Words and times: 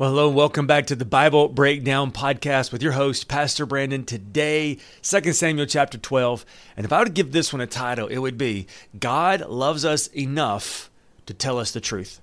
Well, 0.00 0.08
hello, 0.08 0.28
and 0.28 0.36
welcome 0.36 0.66
back 0.66 0.86
to 0.86 0.96
the 0.96 1.04
Bible 1.04 1.48
Breakdown 1.48 2.10
Podcast 2.10 2.72
with 2.72 2.82
your 2.82 2.92
host, 2.92 3.28
Pastor 3.28 3.66
Brandon. 3.66 4.02
Today, 4.02 4.78
2 5.02 5.34
Samuel 5.34 5.66
chapter 5.66 5.98
12. 5.98 6.46
And 6.74 6.86
if 6.86 6.92
I 6.94 7.00
were 7.00 7.04
to 7.04 7.10
give 7.10 7.32
this 7.32 7.52
one 7.52 7.60
a 7.60 7.66
title, 7.66 8.06
it 8.06 8.16
would 8.16 8.38
be 8.38 8.66
God 8.98 9.42
Loves 9.42 9.84
Us 9.84 10.06
Enough 10.06 10.88
to 11.26 11.34
Tell 11.34 11.58
Us 11.58 11.72
the 11.72 11.82
Truth. 11.82 12.22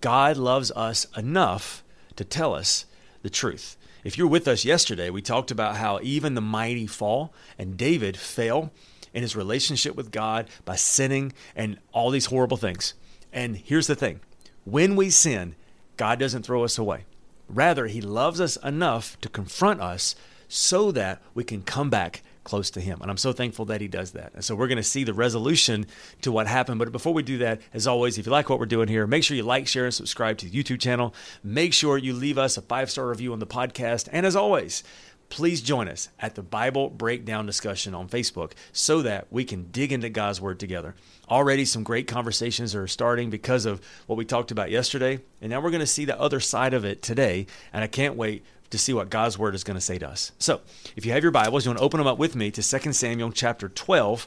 God 0.00 0.36
loves 0.36 0.70
us 0.76 1.08
enough 1.16 1.82
to 2.14 2.22
tell 2.22 2.54
us 2.54 2.86
the 3.22 3.28
truth. 3.28 3.76
If 4.04 4.16
you're 4.16 4.28
with 4.28 4.46
us 4.46 4.64
yesterday, 4.64 5.10
we 5.10 5.20
talked 5.20 5.50
about 5.50 5.78
how 5.78 5.98
even 6.04 6.34
the 6.34 6.40
mighty 6.40 6.86
fall 6.86 7.34
and 7.58 7.76
David 7.76 8.16
fell 8.16 8.70
in 9.12 9.22
his 9.22 9.34
relationship 9.34 9.96
with 9.96 10.12
God 10.12 10.48
by 10.64 10.76
sinning 10.76 11.32
and 11.56 11.80
all 11.90 12.10
these 12.10 12.26
horrible 12.26 12.56
things. 12.56 12.94
And 13.32 13.56
here's 13.56 13.88
the 13.88 13.96
thing 13.96 14.20
when 14.64 14.94
we 14.94 15.10
sin, 15.10 15.56
God 15.96 16.20
doesn't 16.20 16.44
throw 16.44 16.62
us 16.62 16.78
away. 16.78 17.04
Rather, 17.48 17.86
He 17.86 18.00
loves 18.00 18.40
us 18.40 18.56
enough 18.58 19.20
to 19.20 19.28
confront 19.28 19.80
us 19.80 20.14
so 20.48 20.92
that 20.92 21.22
we 21.34 21.44
can 21.44 21.62
come 21.62 21.90
back 21.90 22.22
close 22.44 22.70
to 22.70 22.80
Him. 22.80 23.00
And 23.02 23.10
I'm 23.10 23.16
so 23.16 23.32
thankful 23.32 23.64
that 23.66 23.80
He 23.80 23.88
does 23.88 24.12
that. 24.12 24.32
And 24.34 24.44
so 24.44 24.54
we're 24.54 24.68
going 24.68 24.76
to 24.76 24.82
see 24.82 25.04
the 25.04 25.12
resolution 25.12 25.86
to 26.22 26.30
what 26.30 26.46
happened. 26.46 26.78
But 26.78 26.92
before 26.92 27.12
we 27.12 27.22
do 27.22 27.38
that, 27.38 27.60
as 27.74 27.86
always, 27.86 28.18
if 28.18 28.26
you 28.26 28.32
like 28.32 28.48
what 28.48 28.60
we're 28.60 28.66
doing 28.66 28.88
here, 28.88 29.06
make 29.06 29.24
sure 29.24 29.36
you 29.36 29.42
like, 29.42 29.66
share, 29.66 29.84
and 29.84 29.94
subscribe 29.94 30.38
to 30.38 30.48
the 30.48 30.62
YouTube 30.62 30.80
channel. 30.80 31.14
Make 31.42 31.72
sure 31.72 31.98
you 31.98 32.12
leave 32.12 32.38
us 32.38 32.56
a 32.56 32.62
five 32.62 32.90
star 32.90 33.08
review 33.08 33.32
on 33.32 33.40
the 33.40 33.46
podcast. 33.46 34.08
And 34.12 34.24
as 34.24 34.36
always, 34.36 34.84
please 35.28 35.60
join 35.60 35.88
us 35.88 36.08
at 36.18 36.34
the 36.34 36.42
Bible 36.42 36.88
Breakdown 36.88 37.46
discussion 37.46 37.94
on 37.94 38.08
Facebook 38.08 38.52
so 38.72 39.02
that 39.02 39.26
we 39.30 39.44
can 39.44 39.70
dig 39.70 39.92
into 39.92 40.08
God's 40.08 40.40
Word 40.40 40.60
together. 40.60 40.94
Already, 41.28 41.64
some 41.64 41.82
great 41.82 42.06
conversations 42.06 42.74
are 42.74 42.86
starting 42.86 43.30
because 43.30 43.66
of 43.66 43.80
what 44.06 44.16
we 44.16 44.24
talked 44.24 44.50
about 44.50 44.70
yesterday. 44.70 45.20
And 45.40 45.50
now 45.50 45.60
we're 45.60 45.70
going 45.70 45.80
to 45.80 45.86
see 45.86 46.04
the 46.04 46.20
other 46.20 46.40
side 46.40 46.74
of 46.74 46.84
it 46.84 47.02
today. 47.02 47.46
And 47.72 47.82
I 47.82 47.88
can't 47.88 48.16
wait 48.16 48.44
to 48.70 48.78
see 48.78 48.92
what 48.92 49.10
God's 49.10 49.38
Word 49.38 49.54
is 49.54 49.64
going 49.64 49.76
to 49.76 49.80
say 49.80 49.98
to 49.98 50.08
us. 50.08 50.32
So, 50.38 50.60
if 50.96 51.06
you 51.06 51.12
have 51.12 51.22
your 51.22 51.32
Bibles, 51.32 51.64
you 51.64 51.70
want 51.70 51.78
to 51.78 51.84
open 51.84 51.98
them 51.98 52.06
up 52.06 52.18
with 52.18 52.34
me 52.34 52.50
to 52.50 52.62
2 52.62 52.92
Samuel 52.92 53.32
chapter 53.32 53.68
12. 53.68 54.26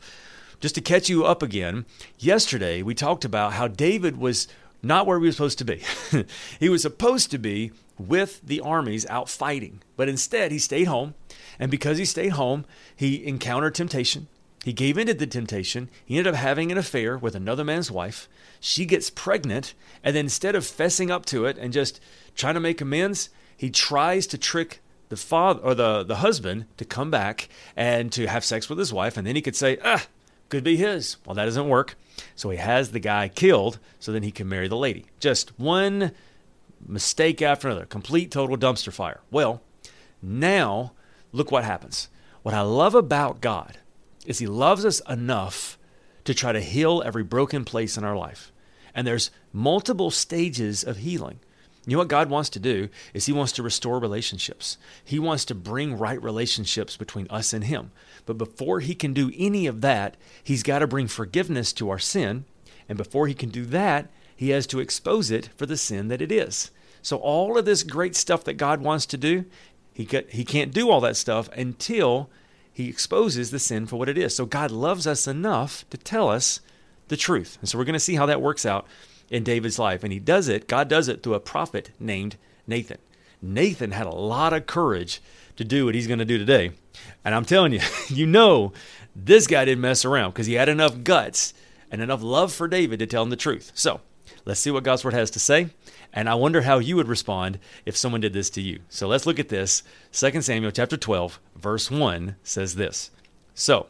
Just 0.59 0.75
to 0.75 0.81
catch 0.81 1.07
you 1.07 1.25
up 1.25 1.41
again, 1.41 1.85
yesterday 2.17 2.81
we 2.81 2.93
talked 2.93 3.23
about 3.23 3.53
how 3.53 3.69
David 3.69 4.17
was 4.17 4.47
not 4.81 5.05
where 5.05 5.19
he 5.19 5.25
was 5.25 5.35
supposed 5.35 5.57
to 5.59 5.65
be. 5.65 5.83
he 6.59 6.69
was 6.69 6.81
supposed 6.81 7.31
to 7.31 7.37
be 7.37 7.71
with 7.97 8.41
the 8.41 8.61
armies 8.61 9.05
out 9.07 9.29
fighting. 9.29 9.81
But 9.97 10.09
instead, 10.09 10.51
he 10.51 10.59
stayed 10.59 10.85
home. 10.85 11.15
And 11.59 11.69
because 11.69 11.97
he 11.97 12.05
stayed 12.05 12.29
home, 12.29 12.65
he 12.95 13.25
encountered 13.25 13.75
temptation. 13.75 14.27
He 14.63 14.73
gave 14.73 14.97
in 14.97 15.07
to 15.07 15.13
the 15.13 15.27
temptation. 15.27 15.89
He 16.05 16.17
ended 16.17 16.33
up 16.33 16.39
having 16.39 16.71
an 16.71 16.77
affair 16.77 17.17
with 17.17 17.35
another 17.35 17.63
man's 17.63 17.91
wife. 17.91 18.27
She 18.59 18.85
gets 18.85 19.09
pregnant. 19.09 19.73
And 20.03 20.15
then 20.15 20.25
instead 20.25 20.55
of 20.55 20.63
fessing 20.63 21.11
up 21.11 21.25
to 21.27 21.45
it 21.45 21.57
and 21.57 21.73
just 21.73 21.99
trying 22.35 22.55
to 22.55 22.59
make 22.59 22.81
amends, 22.81 23.29
he 23.55 23.69
tries 23.69 24.27
to 24.27 24.37
trick 24.37 24.81
the 25.09 25.17
father 25.17 25.59
or 25.61 25.75
the, 25.75 26.03
the 26.03 26.17
husband 26.17 26.65
to 26.77 26.85
come 26.85 27.11
back 27.11 27.49
and 27.75 28.11
to 28.13 28.27
have 28.27 28.45
sex 28.45 28.69
with 28.69 28.79
his 28.79 28.93
wife. 28.93 29.17
And 29.17 29.27
then 29.27 29.35
he 29.35 29.41
could 29.41 29.55
say, 29.55 29.77
ah, 29.83 30.05
could 30.49 30.63
be 30.63 30.77
his. 30.77 31.17
Well, 31.25 31.35
that 31.35 31.45
doesn't 31.45 31.67
work. 31.67 31.95
So 32.35 32.49
he 32.49 32.57
has 32.57 32.91
the 32.91 32.99
guy 32.99 33.27
killed 33.27 33.79
so 33.99 34.11
then 34.11 34.23
he 34.23 34.31
can 34.31 34.49
marry 34.49 34.67
the 34.67 34.77
lady. 34.77 35.05
Just 35.19 35.57
one 35.59 36.11
mistake 36.85 37.41
after 37.41 37.67
another, 37.67 37.85
complete 37.85 38.31
total 38.31 38.57
dumpster 38.57 38.93
fire. 38.93 39.21
Well, 39.31 39.61
now 40.21 40.93
look 41.31 41.51
what 41.51 41.63
happens. 41.63 42.09
What 42.41 42.53
I 42.53 42.61
love 42.61 42.95
about 42.95 43.41
God 43.41 43.77
is 44.25 44.39
He 44.39 44.47
loves 44.47 44.85
us 44.85 45.01
enough 45.09 45.77
to 46.23 46.33
try 46.33 46.51
to 46.51 46.61
heal 46.61 47.01
every 47.05 47.23
broken 47.23 47.65
place 47.65 47.97
in 47.97 48.03
our 48.03 48.15
life. 48.15 48.51
And 48.93 49.05
there's 49.05 49.31
multiple 49.53 50.11
stages 50.11 50.83
of 50.83 50.97
healing. 50.97 51.39
You 51.89 51.95
know 51.95 52.01
what 52.01 52.07
God 52.07 52.29
wants 52.29 52.49
to 52.51 52.59
do 52.59 52.89
is 53.13 53.25
He 53.25 53.33
wants 53.33 53.51
to 53.53 53.63
restore 53.63 53.99
relationships. 53.99 54.77
He 55.03 55.19
wants 55.19 55.45
to 55.45 55.55
bring 55.55 55.97
right 55.97 56.21
relationships 56.21 56.97
between 56.97 57.27
us 57.29 57.53
and 57.53 57.63
Him. 57.63 57.91
But 58.25 58.37
before 58.37 58.79
He 58.79 58.95
can 58.95 59.13
do 59.13 59.31
any 59.35 59.67
of 59.67 59.81
that, 59.81 60.17
He's 60.43 60.63
got 60.63 60.79
to 60.79 60.87
bring 60.87 61.07
forgiveness 61.07 61.73
to 61.73 61.89
our 61.89 61.99
sin. 61.99 62.45
And 62.87 62.97
before 62.97 63.27
He 63.27 63.33
can 63.33 63.49
do 63.49 63.65
that, 63.65 64.09
he 64.39 64.51
has 64.51 64.65
to 64.67 64.79
expose 64.79 65.31
it 65.31 65.49
for 65.57 65.65
the 65.65 65.75
sin 65.75 66.07
that 66.07 66.21
it 66.21 66.31
is. 66.31 66.71
So 67.01 67.17
all 67.17 67.57
of 67.57 67.65
this 67.65 67.83
great 67.83 68.15
stuff 68.15 68.45
that 68.45 68.53
God 68.53 68.79
wants 68.79 69.05
to 69.07 69.17
do, 69.17 69.43
he 69.93 70.07
he 70.29 70.45
can't 70.45 70.73
do 70.73 70.89
all 70.89 71.01
that 71.01 71.17
stuff 71.17 71.49
until 71.57 72.29
he 72.71 72.87
exposes 72.87 73.51
the 73.51 73.59
sin 73.59 73.85
for 73.85 73.97
what 73.97 74.07
it 74.07 74.17
is. 74.17 74.33
So 74.33 74.45
God 74.45 74.71
loves 74.71 75.05
us 75.05 75.27
enough 75.27 75.83
to 75.89 75.97
tell 75.97 76.29
us 76.29 76.61
the 77.09 77.17
truth. 77.17 77.57
And 77.59 77.67
so 77.67 77.77
we're 77.77 77.83
going 77.83 77.95
to 77.95 77.99
see 77.99 78.15
how 78.15 78.27
that 78.27 78.41
works 78.41 78.65
out 78.65 78.87
in 79.29 79.43
David's 79.43 79.79
life. 79.79 80.03
And 80.03 80.13
he 80.13 80.19
does 80.19 80.47
it, 80.47 80.67
God 80.67 80.87
does 80.87 81.07
it 81.07 81.23
through 81.23 81.35
a 81.35 81.39
prophet 81.39 81.91
named 81.99 82.37
Nathan. 82.67 82.97
Nathan 83.41 83.91
had 83.91 84.07
a 84.07 84.15
lot 84.15 84.53
of 84.53 84.65
courage 84.65 85.21
to 85.55 85.63
do 85.63 85.85
what 85.85 85.95
he's 85.95 86.07
going 86.07 86.19
to 86.19 86.25
do 86.25 86.37
today. 86.37 86.71
And 87.23 87.33
I'm 87.33 87.45
telling 87.45 87.73
you, 87.73 87.81
you 88.07 88.25
know, 88.25 88.73
this 89.15 89.47
guy 89.47 89.65
didn't 89.65 89.81
mess 89.81 90.05
around 90.05 90.31
because 90.31 90.47
he 90.47 90.53
had 90.53 90.69
enough 90.69 91.03
guts 91.03 91.53
and 91.91 92.01
enough 92.01 92.21
love 92.21 92.53
for 92.53 92.67
David 92.67 92.99
to 92.99 93.07
tell 93.07 93.23
him 93.23 93.29
the 93.29 93.35
truth. 93.35 93.71
So 93.73 94.01
Let's 94.45 94.59
see 94.59 94.71
what 94.71 94.83
God's 94.83 95.03
word 95.03 95.13
has 95.13 95.31
to 95.31 95.39
say. 95.39 95.69
And 96.11 96.27
I 96.27 96.35
wonder 96.35 96.61
how 96.61 96.79
you 96.79 96.95
would 96.95 97.07
respond 97.07 97.59
if 97.85 97.95
someone 97.95 98.21
did 98.21 98.33
this 98.33 98.49
to 98.51 98.61
you. 98.61 98.79
So 98.89 99.07
let's 99.07 99.25
look 99.25 99.39
at 99.39 99.49
this. 99.49 99.83
2 100.11 100.41
Samuel 100.41 100.71
chapter 100.71 100.97
12, 100.97 101.39
verse 101.55 101.91
1 101.91 102.35
says 102.43 102.75
this. 102.75 103.11
So, 103.53 103.87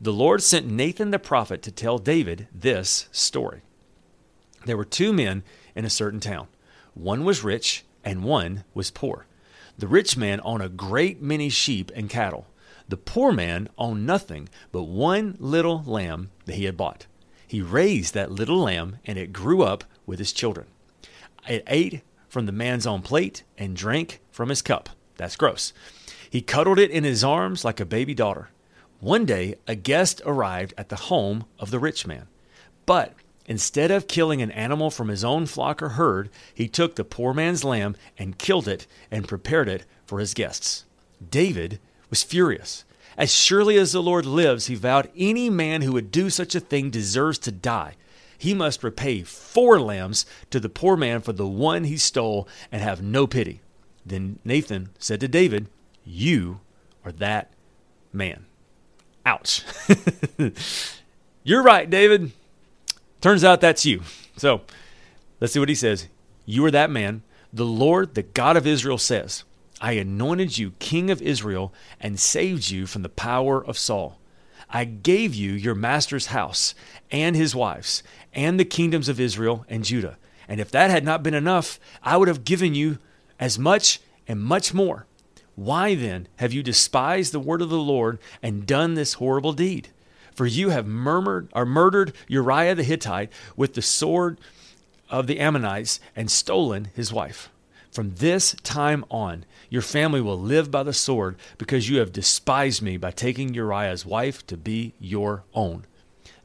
the 0.00 0.12
Lord 0.12 0.42
sent 0.42 0.66
Nathan 0.66 1.12
the 1.12 1.18
prophet 1.18 1.62
to 1.62 1.70
tell 1.70 1.98
David 1.98 2.48
this 2.52 3.08
story. 3.12 3.62
There 4.64 4.76
were 4.76 4.84
two 4.84 5.12
men 5.12 5.42
in 5.74 5.84
a 5.84 5.90
certain 5.90 6.20
town. 6.20 6.48
One 6.94 7.24
was 7.24 7.44
rich 7.44 7.84
and 8.04 8.24
one 8.24 8.64
was 8.74 8.90
poor. 8.90 9.26
The 9.78 9.88
rich 9.88 10.16
man 10.16 10.40
owned 10.44 10.62
a 10.62 10.68
great 10.68 11.22
many 11.22 11.48
sheep 11.48 11.90
and 11.94 12.10
cattle. 12.10 12.46
The 12.88 12.96
poor 12.96 13.32
man 13.32 13.68
owned 13.78 14.06
nothing 14.06 14.48
but 14.70 14.84
one 14.84 15.36
little 15.38 15.82
lamb 15.84 16.30
that 16.44 16.56
he 16.56 16.64
had 16.64 16.76
bought. 16.76 17.06
He 17.46 17.62
raised 17.62 18.14
that 18.14 18.30
little 18.30 18.58
lamb 18.58 18.98
and 19.04 19.18
it 19.18 19.32
grew 19.32 19.62
up 19.62 19.84
with 20.06 20.18
his 20.18 20.32
children. 20.32 20.66
It 21.48 21.64
ate 21.66 22.02
from 22.28 22.46
the 22.46 22.52
man's 22.52 22.86
own 22.86 23.02
plate 23.02 23.42
and 23.58 23.76
drank 23.76 24.20
from 24.30 24.48
his 24.48 24.62
cup. 24.62 24.90
That's 25.16 25.36
gross. 25.36 25.72
He 26.28 26.40
cuddled 26.40 26.78
it 26.78 26.90
in 26.90 27.04
his 27.04 27.22
arms 27.22 27.64
like 27.64 27.80
a 27.80 27.84
baby 27.84 28.14
daughter. 28.14 28.48
One 29.00 29.24
day, 29.24 29.56
a 29.66 29.74
guest 29.74 30.22
arrived 30.24 30.74
at 30.78 30.88
the 30.88 30.96
home 30.96 31.44
of 31.58 31.70
the 31.70 31.78
rich 31.78 32.06
man. 32.06 32.28
But 32.86 33.14
instead 33.46 33.90
of 33.90 34.08
killing 34.08 34.42
an 34.42 34.50
animal 34.50 34.90
from 34.90 35.08
his 35.08 35.24
own 35.24 35.46
flock 35.46 35.82
or 35.82 35.90
herd, 35.90 36.30
he 36.54 36.68
took 36.68 36.96
the 36.96 37.04
poor 37.04 37.34
man's 37.34 37.64
lamb 37.64 37.96
and 38.18 38.38
killed 38.38 38.68
it 38.68 38.86
and 39.10 39.28
prepared 39.28 39.68
it 39.68 39.84
for 40.06 40.18
his 40.18 40.34
guests. 40.34 40.84
David 41.30 41.78
was 42.10 42.22
furious. 42.22 42.84
As 43.16 43.34
surely 43.34 43.76
as 43.76 43.92
the 43.92 44.02
Lord 44.02 44.24
lives, 44.24 44.66
he 44.66 44.74
vowed, 44.74 45.10
any 45.16 45.50
man 45.50 45.82
who 45.82 45.92
would 45.92 46.10
do 46.10 46.30
such 46.30 46.54
a 46.54 46.60
thing 46.60 46.90
deserves 46.90 47.38
to 47.40 47.52
die 47.52 47.96
he 48.42 48.54
must 48.54 48.82
repay 48.82 49.22
four 49.22 49.80
lambs 49.80 50.26
to 50.50 50.58
the 50.58 50.68
poor 50.68 50.96
man 50.96 51.20
for 51.20 51.32
the 51.32 51.46
one 51.46 51.84
he 51.84 51.96
stole 51.96 52.48
and 52.72 52.82
have 52.82 53.00
no 53.00 53.24
pity. 53.24 53.60
Then 54.04 54.40
Nathan 54.44 54.88
said 54.98 55.20
to 55.20 55.28
David, 55.28 55.68
You 56.04 56.58
are 57.04 57.12
that 57.12 57.52
man. 58.12 58.46
Ouch. 59.24 59.62
You're 61.44 61.62
right, 61.62 61.88
David. 61.88 62.32
Turns 63.22 63.44
out 63.44 63.60
that's 63.60 63.86
you. 63.86 64.02
So 64.36 64.62
let's 65.40 65.52
see 65.52 65.60
what 65.60 65.68
he 65.68 65.74
says. 65.76 66.08
You 66.44 66.64
are 66.66 66.70
that 66.72 66.90
man. 66.90 67.22
The 67.52 67.64
Lord, 67.64 68.14
the 68.14 68.24
God 68.24 68.56
of 68.56 68.66
Israel, 68.66 68.98
says, 68.98 69.44
I 69.80 69.92
anointed 69.92 70.58
you 70.58 70.72
king 70.80 71.08
of 71.08 71.22
Israel 71.22 71.72
and 72.00 72.18
saved 72.18 72.70
you 72.70 72.86
from 72.86 73.02
the 73.02 73.08
power 73.08 73.64
of 73.64 73.78
Saul. 73.78 74.18
I 74.68 74.84
gave 74.84 75.34
you 75.34 75.52
your 75.52 75.76
master's 75.76 76.26
house 76.26 76.74
and 77.12 77.36
his 77.36 77.54
wives 77.54 78.02
and 78.32 78.58
the 78.58 78.64
kingdoms 78.64 79.08
of 79.08 79.20
Israel 79.20 79.64
and 79.68 79.84
Judah. 79.84 80.18
And 80.48 80.60
if 80.60 80.70
that 80.72 80.90
had 80.90 81.04
not 81.04 81.22
been 81.22 81.34
enough, 81.34 81.78
I 82.02 82.16
would 82.16 82.28
have 82.28 82.44
given 82.44 82.74
you 82.74 82.98
as 83.38 83.56
much 83.56 84.00
and 84.26 84.40
much 84.40 84.74
more. 84.74 85.06
Why 85.54 85.94
then 85.94 86.26
have 86.36 86.52
you 86.52 86.62
despised 86.62 87.32
the 87.32 87.38
word 87.38 87.62
of 87.62 87.68
the 87.68 87.78
Lord 87.78 88.18
and 88.42 88.66
done 88.66 88.94
this 88.94 89.14
horrible 89.14 89.52
deed? 89.52 89.90
For 90.34 90.46
you 90.46 90.70
have 90.70 90.86
murmured 90.86 91.48
or 91.52 91.66
murdered 91.66 92.14
Uriah 92.28 92.74
the 92.74 92.84
Hittite 92.84 93.30
with 93.56 93.74
the 93.74 93.82
sword 93.82 94.38
of 95.10 95.26
the 95.26 95.40
Ammonites 95.40 96.00
and 96.16 96.30
stolen 96.30 96.88
his 96.94 97.12
wife. 97.12 97.50
From 97.90 98.14
this 98.14 98.56
time 98.62 99.04
on, 99.10 99.44
your 99.68 99.82
family 99.82 100.22
will 100.22 100.38
live 100.40 100.70
by 100.70 100.82
the 100.82 100.94
sword 100.94 101.36
because 101.58 101.90
you 101.90 101.98
have 101.98 102.12
despised 102.12 102.80
me 102.80 102.96
by 102.96 103.10
taking 103.10 103.52
Uriah's 103.52 104.06
wife 104.06 104.46
to 104.46 104.56
be 104.56 104.94
your 104.98 105.44
own. 105.52 105.84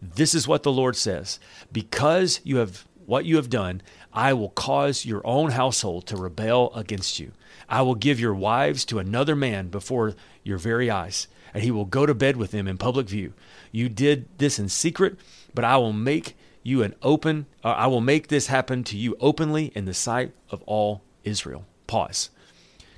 This 0.02 0.36
is 0.36 0.48
what 0.48 0.64
the 0.64 0.72
Lord 0.72 0.96
says 0.96 1.40
Because 1.72 2.42
you 2.44 2.58
have 2.58 2.86
what 3.06 3.24
you 3.24 3.38
have 3.38 3.50
done, 3.50 3.82
I 4.12 4.34
will 4.34 4.50
cause 4.50 5.06
your 5.06 5.26
own 5.26 5.52
household 5.52 6.06
to 6.08 6.18
rebel 6.18 6.74
against 6.76 7.20
you. 7.20 7.32
I 7.70 7.82
will 7.82 7.96
give 7.96 8.20
your 8.20 8.34
wives 8.34 8.84
to 8.86 9.00
another 9.00 9.36
man 9.36 9.70
before 9.70 10.14
your 10.44 10.58
very 10.58 10.92
eyes, 10.92 11.30
and 11.54 11.64
he 11.64 11.72
will 11.72 11.86
go 11.86 12.06
to 12.06 12.14
bed 12.14 12.38
with 12.38 12.52
them 12.52 12.68
in 12.68 12.78
public 12.78 13.08
view. 13.08 13.34
You 13.72 13.90
did 13.90 14.28
this 14.38 14.60
in 14.60 14.70
secret, 14.70 15.18
but 15.54 15.64
I 15.64 15.78
will 15.78 15.94
make 15.94 16.36
you 16.64 16.84
an 16.84 16.96
open 17.02 17.46
uh, 17.64 17.70
I 17.70 17.88
will 17.88 18.02
make 18.02 18.28
this 18.28 18.48
happen 18.48 18.84
to 18.86 18.98
you 18.98 19.16
openly 19.20 19.72
in 19.76 19.86
the 19.86 19.94
sight 19.94 20.34
of 20.50 20.62
all 20.64 21.02
Israel. 21.24 21.66
Pause. 21.88 22.30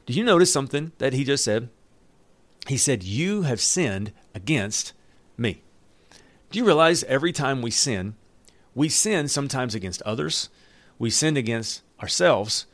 Did 0.05 0.15
you 0.15 0.23
notice 0.23 0.51
something 0.51 0.91
that 0.97 1.13
he 1.13 1.23
just 1.23 1.43
said? 1.43 1.69
He 2.67 2.77
said, 2.77 3.03
You 3.03 3.43
have 3.43 3.61
sinned 3.61 4.11
against 4.33 4.93
me. 5.37 5.61
Do 6.49 6.57
you 6.57 6.65
realize 6.65 7.03
every 7.03 7.31
time 7.31 7.61
we 7.61 7.69
sin, 7.69 8.15
we 8.73 8.89
sin 8.89 9.27
sometimes 9.27 9.75
against 9.75 10.01
others, 10.01 10.49
we 10.97 11.11
sin 11.11 11.37
against 11.37 11.81
ourselves, 12.01 12.65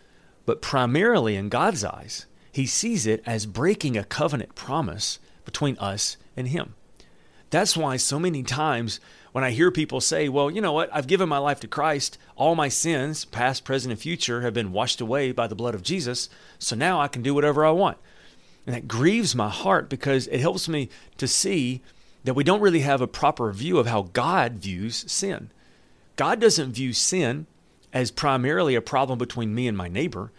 but 0.46 0.62
primarily 0.62 1.36
in 1.36 1.50
God's 1.50 1.84
eyes, 1.84 2.26
he 2.52 2.66
sees 2.66 3.06
it 3.06 3.22
as 3.26 3.46
breaking 3.46 3.98
a 3.98 4.04
covenant 4.06 4.56
promise 4.56 5.20
between 5.46 5.78
us 5.78 6.18
and 6.36 6.50
him. 6.50 6.76
That's 7.50 7.78
why 7.78 7.98
so 7.98 8.20
many 8.20 8.44
times 8.44 9.00
when 9.32 9.44
I 9.44 9.52
hear 9.52 9.70
people 9.70 10.00
say, 10.00 10.30
well, 10.30 10.50
you 10.50 10.62
know 10.62 10.72
what, 10.72 10.90
I've 10.94 11.08
given 11.08 11.28
my 11.28 11.38
life 11.38 11.60
to 11.60 11.68
Christ, 11.68 12.18
all 12.36 12.56
my 12.56 12.70
sins, 12.70 13.26
past, 13.26 13.66
present, 13.66 13.92
and 13.92 14.00
future, 14.00 14.42
have 14.42 14.54
been 14.54 14.72
washed 14.72 15.02
away 15.02 15.32
by 15.34 15.48
the 15.48 15.56
blood 15.56 15.76
of 15.76 15.84
Jesus, 15.84 16.30
so 16.58 16.76
now 16.76 17.02
I 17.02 17.10
can 17.10 17.22
do 17.22 17.34
whatever 17.34 17.66
I 17.66 17.72
want. 17.72 17.98
And 18.66 18.74
that 18.74 18.88
grieves 18.88 19.36
my 19.36 19.50
heart 19.50 19.90
because 19.90 20.28
it 20.28 20.40
helps 20.40 20.70
me 20.70 20.90
to 21.18 21.28
see 21.28 21.82
that 22.24 22.34
we 22.34 22.44
don't 22.44 22.62
really 22.62 22.80
have 22.80 23.02
a 23.02 23.08
proper 23.08 23.52
view 23.52 23.78
of 23.78 23.88
how 23.88 24.04
God 24.14 24.54
views 24.54 25.04
sin. 25.12 25.52
God 26.16 26.40
doesn't 26.40 26.72
view 26.72 26.94
sin 26.94 27.46
as 27.92 28.12
primarily 28.12 28.74
a 28.74 28.82
problem 28.82 29.20
between 29.20 29.54
me 29.54 29.68
and 29.68 29.78
my 29.78 29.88
neighbor. 29.88 30.32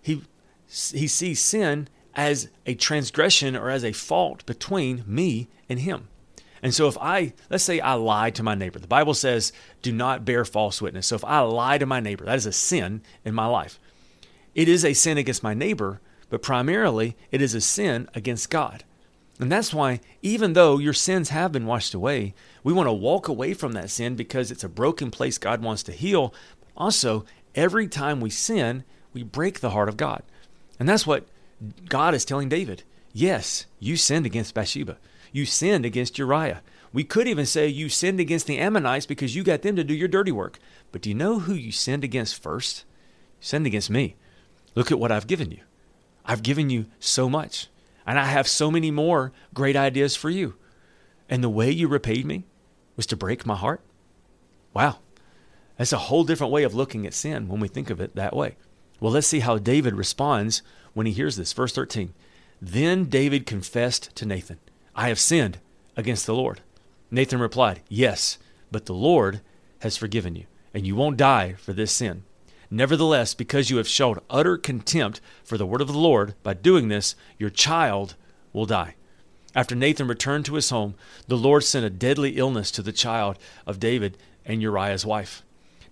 He, 0.00 0.22
he 0.66 1.06
sees 1.06 1.40
sin 1.40 1.88
as 2.14 2.48
a 2.66 2.74
transgression 2.74 3.56
or 3.56 3.70
as 3.70 3.84
a 3.84 3.92
fault 3.92 4.44
between 4.46 5.04
me 5.06 5.48
and 5.68 5.80
him. 5.80 6.08
And 6.62 6.72
so 6.72 6.86
if 6.86 6.96
I, 6.98 7.32
let's 7.50 7.64
say 7.64 7.80
I 7.80 7.94
lie 7.94 8.30
to 8.30 8.42
my 8.42 8.54
neighbor, 8.54 8.78
the 8.78 8.86
Bible 8.86 9.14
says, 9.14 9.52
do 9.82 9.90
not 9.92 10.24
bear 10.24 10.44
false 10.44 10.80
witness. 10.80 11.08
So 11.08 11.16
if 11.16 11.24
I 11.24 11.40
lie 11.40 11.78
to 11.78 11.86
my 11.86 11.98
neighbor, 11.98 12.24
that 12.24 12.36
is 12.36 12.46
a 12.46 12.52
sin 12.52 13.02
in 13.24 13.34
my 13.34 13.46
life. 13.46 13.80
It 14.54 14.68
is 14.68 14.84
a 14.84 14.92
sin 14.92 15.18
against 15.18 15.42
my 15.42 15.54
neighbor, 15.54 16.00
but 16.30 16.42
primarily 16.42 17.16
it 17.32 17.42
is 17.42 17.54
a 17.54 17.60
sin 17.60 18.08
against 18.14 18.50
God. 18.50 18.84
And 19.40 19.50
that's 19.50 19.74
why, 19.74 20.00
even 20.20 20.52
though 20.52 20.78
your 20.78 20.92
sins 20.92 21.30
have 21.30 21.50
been 21.50 21.66
washed 21.66 21.94
away, 21.94 22.34
we 22.62 22.72
want 22.72 22.86
to 22.86 22.92
walk 22.92 23.26
away 23.26 23.54
from 23.54 23.72
that 23.72 23.90
sin 23.90 24.14
because 24.14 24.52
it's 24.52 24.62
a 24.62 24.68
broken 24.68 25.10
place 25.10 25.38
God 25.38 25.62
wants 25.62 25.82
to 25.84 25.92
heal. 25.92 26.32
Also, 26.76 27.24
every 27.56 27.88
time 27.88 28.20
we 28.20 28.30
sin, 28.30 28.84
we 29.12 29.24
break 29.24 29.58
the 29.58 29.70
heart 29.70 29.88
of 29.88 29.96
God. 29.96 30.22
And 30.78 30.88
that's 30.88 31.06
what 31.06 31.26
God 31.88 32.14
is 32.14 32.24
telling 32.24 32.48
David. 32.48 32.82
Yes, 33.12 33.66
you 33.78 33.96
sinned 33.96 34.26
against 34.26 34.54
Bathsheba 34.54 34.96
you 35.32 35.46
sinned 35.46 35.84
against 35.84 36.18
Uriah. 36.18 36.62
We 36.92 37.04
could 37.04 37.26
even 37.26 37.46
say 37.46 37.66
you 37.66 37.88
sinned 37.88 38.20
against 38.20 38.46
the 38.46 38.58
Ammonites 38.58 39.06
because 39.06 39.34
you 39.34 39.42
got 39.42 39.62
them 39.62 39.76
to 39.76 39.84
do 39.84 39.94
your 39.94 40.08
dirty 40.08 40.30
work. 40.30 40.58
But 40.92 41.00
do 41.00 41.08
you 41.08 41.14
know 41.14 41.40
who 41.40 41.54
you 41.54 41.72
sinned 41.72 42.04
against 42.04 42.40
first? 42.40 42.84
You 43.40 43.46
sinned 43.46 43.66
against 43.66 43.90
me. 43.90 44.16
Look 44.74 44.92
at 44.92 44.98
what 44.98 45.10
I've 45.10 45.26
given 45.26 45.50
you. 45.50 45.62
I've 46.24 46.42
given 46.42 46.70
you 46.70 46.86
so 47.00 47.28
much, 47.28 47.68
and 48.06 48.18
I 48.18 48.26
have 48.26 48.46
so 48.46 48.70
many 48.70 48.90
more 48.90 49.32
great 49.54 49.74
ideas 49.74 50.14
for 50.14 50.30
you. 50.30 50.54
And 51.28 51.42
the 51.42 51.48
way 51.48 51.70
you 51.70 51.88
repaid 51.88 52.26
me 52.26 52.44
was 52.96 53.06
to 53.06 53.16
break 53.16 53.46
my 53.46 53.56
heart? 53.56 53.80
Wow. 54.74 54.98
That's 55.78 55.92
a 55.92 55.98
whole 55.98 56.24
different 56.24 56.52
way 56.52 56.62
of 56.62 56.74
looking 56.74 57.06
at 57.06 57.14
sin 57.14 57.48
when 57.48 57.58
we 57.58 57.68
think 57.68 57.88
of 57.90 58.00
it 58.00 58.14
that 58.14 58.36
way. 58.36 58.56
Well, 59.02 59.10
let's 59.10 59.26
see 59.26 59.40
how 59.40 59.58
David 59.58 59.96
responds 59.96 60.62
when 60.94 61.06
he 61.06 61.12
hears 61.12 61.34
this. 61.34 61.52
Verse 61.52 61.72
13. 61.72 62.14
Then 62.60 63.06
David 63.06 63.46
confessed 63.46 64.14
to 64.14 64.24
Nathan. 64.24 64.60
I 64.94 65.08
have 65.08 65.18
sinned 65.18 65.58
against 65.96 66.24
the 66.24 66.36
Lord. 66.36 66.60
Nathan 67.10 67.40
replied, 67.40 67.80
Yes, 67.88 68.38
but 68.70 68.86
the 68.86 68.94
Lord 68.94 69.40
has 69.80 69.96
forgiven 69.96 70.36
you, 70.36 70.44
and 70.72 70.86
you 70.86 70.94
won't 70.94 71.16
die 71.16 71.54
for 71.54 71.72
this 71.72 71.90
sin. 71.90 72.22
Nevertheless, 72.70 73.34
because 73.34 73.70
you 73.70 73.78
have 73.78 73.88
shown 73.88 74.20
utter 74.30 74.56
contempt 74.56 75.20
for 75.42 75.58
the 75.58 75.66
word 75.66 75.80
of 75.80 75.88
the 75.88 75.98
Lord, 75.98 76.36
by 76.44 76.54
doing 76.54 76.86
this, 76.86 77.16
your 77.40 77.50
child 77.50 78.14
will 78.52 78.66
die. 78.66 78.94
After 79.52 79.74
Nathan 79.74 80.06
returned 80.06 80.44
to 80.44 80.54
his 80.54 80.70
home, 80.70 80.94
the 81.26 81.36
Lord 81.36 81.64
sent 81.64 81.84
a 81.84 81.90
deadly 81.90 82.36
illness 82.36 82.70
to 82.70 82.82
the 82.82 82.92
child 82.92 83.36
of 83.66 83.80
David 83.80 84.16
and 84.44 84.62
Uriah's 84.62 85.04
wife. 85.04 85.42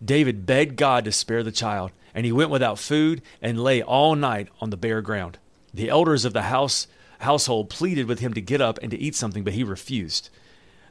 David 0.04 0.46
begged 0.46 0.76
God 0.76 1.04
to 1.04 1.12
spare 1.12 1.42
the 1.42 1.52
child, 1.52 1.92
and 2.14 2.24
he 2.24 2.32
went 2.32 2.50
without 2.50 2.78
food 2.78 3.22
and 3.42 3.62
lay 3.62 3.82
all 3.82 4.14
night 4.14 4.48
on 4.60 4.70
the 4.70 4.76
bare 4.76 5.02
ground. 5.02 5.38
The 5.72 5.88
elders 5.88 6.24
of 6.24 6.32
the 6.32 6.42
house 6.42 6.86
household 7.20 7.70
pleaded 7.70 8.06
with 8.06 8.20
him 8.20 8.32
to 8.34 8.40
get 8.40 8.60
up 8.60 8.78
and 8.82 8.90
to 8.90 8.98
eat 8.98 9.14
something, 9.14 9.44
but 9.44 9.52
he 9.52 9.62
refused. 9.62 10.30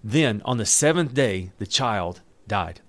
Then, 0.03 0.41
on 0.45 0.57
the 0.57 0.65
seventh 0.65 1.13
day, 1.13 1.51
the 1.57 1.67
child 1.67 2.21
died. 2.47 2.81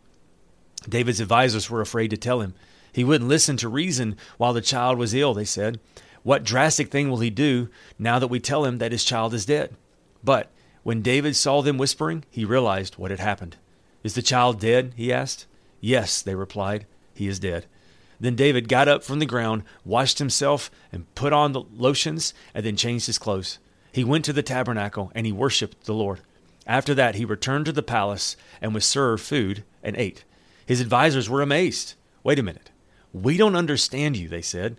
David's 0.89 1.21
advisors 1.21 1.69
were 1.69 1.81
afraid 1.81 2.09
to 2.11 2.17
tell 2.17 2.41
him. 2.41 2.55
He 2.93 3.05
wouldn't 3.05 3.29
listen 3.29 3.57
to 3.59 3.69
reason 3.69 4.17
while 4.37 4.53
the 4.53 4.61
child 4.61 4.99
was 4.99 5.15
ill, 5.15 5.35
they 5.35 5.45
said. 5.45 5.81
What 6.23 6.45
drastic 6.45 6.91
thing 6.91 7.09
will 7.11 7.21
he 7.21 7.31
do 7.31 7.69
now 7.99 8.19
that 8.19 8.29
we 8.29 8.41
tell 8.41 8.65
him 8.65 8.79
that 8.79 8.93
his 8.93 9.05
child 9.05 9.33
is 9.33 9.47
dead? 9.47 9.75
But 10.23 10.51
when 10.83 11.03
David 11.03 11.37
saw 11.37 11.63
them 11.63 11.79
whispering, 11.79 12.25
he 12.31 12.45
realized 12.45 12.97
what 12.97 13.11
had 13.11 13.21
happened. 13.21 13.57
Is 14.03 14.15
the 14.15 14.23
child 14.23 14.61
dead? 14.61 14.95
he 14.97 15.13
asked. 15.13 15.47
Yes, 15.81 16.23
they 16.23 16.35
replied. 16.35 16.87
He 17.15 17.27
is 17.27 17.39
dead. 17.39 17.67
Then 18.21 18.37
David 18.37 18.69
got 18.69 18.87
up 18.87 19.03
from 19.03 19.19
the 19.19 19.27
ground, 19.27 19.63
washed 19.85 20.19
himself, 20.19 20.71
and 20.93 21.13
put 21.15 21.33
on 21.33 21.53
the 21.53 21.63
lotions, 21.75 22.35
and 22.55 22.65
then 22.65 22.77
changed 22.77 23.07
his 23.07 23.19
clothes. 23.19 23.59
He 23.93 24.05
went 24.05 24.25
to 24.27 24.33
the 24.33 24.43
tabernacle, 24.43 25.11
and 25.15 25.27
he 25.27 25.33
worshipped 25.33 25.85
the 25.85 25.95
Lord. 25.95 26.21
After 26.67 26.95
that, 26.95 27.15
he 27.15 27.25
returned 27.25 27.65
to 27.67 27.73
the 27.73 27.83
palace 27.83 28.37
and 28.61 28.75
was 28.75 28.85
served 28.85 29.23
food 29.23 29.65
and 29.83 29.97
ate. 29.97 30.25
His 30.67 30.81
advisers 30.81 31.29
were 31.29 31.43
amazed. 31.43 31.95
Wait 32.23 32.39
a 32.39 32.43
minute. 32.43 32.71
We 33.13 33.37
don't 33.37 33.57
understand 33.57 34.17
you, 34.17 34.29
they 34.29 34.43
said. 34.43 34.77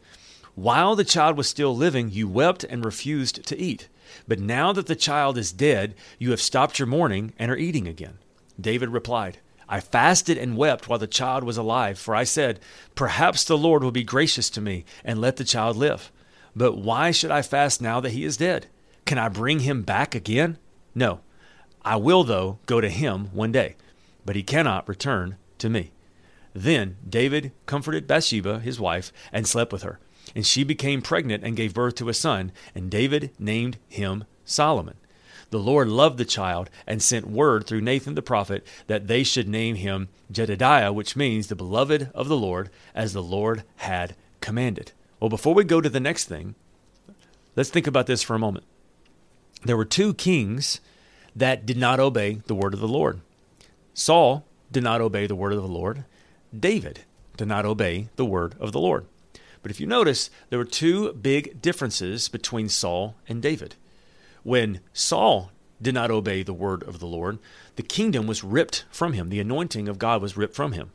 While 0.55 0.95
the 0.95 1.03
child 1.03 1.35
was 1.35 1.49
still 1.49 1.75
living, 1.75 2.11
you 2.11 2.27
wept 2.27 2.63
and 2.63 2.85
refused 2.85 3.45
to 3.47 3.57
eat. 3.57 3.89
But 4.27 4.39
now 4.39 4.71
that 4.73 4.85
the 4.85 4.95
child 4.95 5.37
is 5.37 5.51
dead, 5.51 5.95
you 6.19 6.29
have 6.31 6.41
stopped 6.41 6.77
your 6.77 6.85
mourning 6.85 7.33
and 7.39 7.49
are 7.49 7.57
eating 7.57 7.87
again. 7.87 8.19
David 8.59 8.89
replied, 8.89 9.39
I 9.71 9.79
fasted 9.79 10.37
and 10.37 10.57
wept 10.57 10.89
while 10.89 10.99
the 10.99 11.07
child 11.07 11.45
was 11.45 11.55
alive, 11.55 11.97
for 11.97 12.13
I 12.13 12.25
said, 12.25 12.59
Perhaps 12.93 13.45
the 13.45 13.57
Lord 13.57 13.83
will 13.83 13.91
be 13.91 14.03
gracious 14.03 14.49
to 14.49 14.61
me 14.61 14.83
and 15.05 15.21
let 15.21 15.37
the 15.37 15.45
child 15.45 15.77
live. 15.77 16.11
But 16.53 16.77
why 16.77 17.11
should 17.11 17.31
I 17.31 17.41
fast 17.41 17.81
now 17.81 18.01
that 18.01 18.11
he 18.11 18.25
is 18.25 18.35
dead? 18.35 18.67
Can 19.05 19.17
I 19.17 19.29
bring 19.29 19.61
him 19.61 19.83
back 19.83 20.13
again? 20.13 20.57
No. 20.93 21.21
I 21.83 21.95
will, 21.95 22.25
though, 22.25 22.59
go 22.65 22.81
to 22.81 22.89
him 22.89 23.29
one 23.33 23.53
day, 23.53 23.77
but 24.25 24.35
he 24.35 24.43
cannot 24.43 24.89
return 24.89 25.37
to 25.59 25.69
me. 25.69 25.91
Then 26.53 26.97
David 27.07 27.53
comforted 27.65 28.07
Bathsheba, 28.07 28.59
his 28.59 28.77
wife, 28.77 29.13
and 29.31 29.47
slept 29.47 29.71
with 29.71 29.83
her. 29.83 29.99
And 30.35 30.45
she 30.45 30.65
became 30.65 31.01
pregnant 31.01 31.45
and 31.45 31.55
gave 31.55 31.73
birth 31.73 31.95
to 31.95 32.09
a 32.09 32.13
son, 32.13 32.51
and 32.75 32.91
David 32.91 33.31
named 33.39 33.77
him 33.87 34.25
Solomon. 34.43 34.97
The 35.51 35.59
Lord 35.59 35.89
loved 35.89 36.17
the 36.17 36.25
child 36.25 36.69
and 36.87 37.01
sent 37.01 37.29
word 37.29 37.67
through 37.67 37.81
Nathan 37.81 38.15
the 38.15 38.21
prophet 38.21 38.65
that 38.87 39.07
they 39.07 39.21
should 39.23 39.49
name 39.49 39.75
him 39.75 40.07
Jedidiah, 40.31 40.93
which 40.93 41.17
means 41.17 41.47
the 41.47 41.55
beloved 41.57 42.09
of 42.15 42.29
the 42.29 42.37
Lord, 42.37 42.69
as 42.95 43.11
the 43.11 43.21
Lord 43.21 43.63
had 43.75 44.15
commanded. 44.39 44.93
Well, 45.19 45.29
before 45.29 45.53
we 45.53 45.65
go 45.65 45.81
to 45.81 45.89
the 45.89 45.99
next 45.99 46.25
thing, 46.25 46.55
let's 47.57 47.69
think 47.69 47.85
about 47.85 48.07
this 48.07 48.23
for 48.23 48.33
a 48.33 48.39
moment. 48.39 48.65
There 49.63 49.75
were 49.75 49.85
two 49.85 50.13
kings 50.13 50.79
that 51.35 51.65
did 51.65 51.77
not 51.77 51.99
obey 51.99 52.41
the 52.47 52.55
word 52.55 52.73
of 52.73 52.79
the 52.79 52.87
Lord. 52.87 53.19
Saul 53.93 54.45
did 54.71 54.83
not 54.83 55.01
obey 55.01 55.27
the 55.27 55.35
word 55.35 55.51
of 55.51 55.61
the 55.61 55.67
Lord. 55.67 56.05
David 56.57 57.01
did 57.35 57.49
not 57.49 57.65
obey 57.65 58.07
the 58.15 58.25
word 58.25 58.55
of 58.57 58.71
the 58.71 58.79
Lord. 58.79 59.05
But 59.61 59.69
if 59.69 59.81
you 59.81 59.85
notice, 59.85 60.29
there 60.49 60.57
were 60.57 60.65
two 60.65 61.11
big 61.11 61.61
differences 61.61 62.29
between 62.29 62.69
Saul 62.69 63.15
and 63.27 63.41
David. 63.41 63.75
When 64.43 64.79
Saul 64.93 65.51
did 65.81 65.93
not 65.93 66.11
obey 66.11 66.43
the 66.43 66.53
word 66.53 66.83
of 66.83 66.99
the 66.99 67.07
Lord, 67.07 67.39
the 67.75 67.83
kingdom 67.83 68.27
was 68.27 68.43
ripped 68.43 68.85
from 68.91 69.13
him. 69.13 69.29
The 69.29 69.39
anointing 69.39 69.87
of 69.87 69.99
God 69.99 70.21
was 70.21 70.37
ripped 70.37 70.55
from 70.55 70.73
him. 70.73 70.91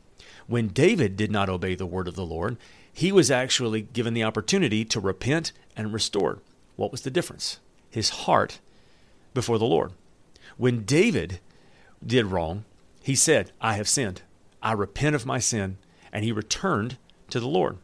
When 0.47 0.69
David 0.69 1.17
did 1.17 1.31
not 1.31 1.49
obey 1.49 1.75
the 1.75 1.85
word 1.85 2.07
of 2.07 2.15
the 2.15 2.25
Lord, 2.25 2.57
he 2.91 3.11
was 3.11 3.29
actually 3.29 3.81
given 3.81 4.13
the 4.13 4.23
opportunity 4.23 4.85
to 4.85 4.99
repent 4.99 5.51
and 5.75 5.93
restore. 5.93 6.39
What 6.75 6.91
was 6.91 7.01
the 7.01 7.11
difference? 7.11 7.59
His 7.89 8.09
heart 8.09 8.59
before 9.33 9.59
the 9.59 9.65
Lord. 9.65 9.91
When 10.57 10.83
David 10.83 11.39
did 12.05 12.27
wrong, 12.27 12.65
he 13.03 13.15
said, 13.15 13.51
I 13.61 13.73
have 13.73 13.87
sinned. 13.87 14.21
I 14.61 14.71
repent 14.71 15.15
of 15.15 15.25
my 15.25 15.39
sin. 15.39 15.77
And 16.11 16.23
he 16.23 16.31
returned 16.31 16.97
to 17.29 17.39
the 17.39 17.47
Lord. 17.47 17.77